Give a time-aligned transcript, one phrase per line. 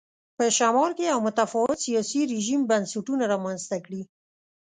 [0.37, 4.01] په شمال کې یو متفاوت سیاسي رژیم بنسټونه رامنځته کړي.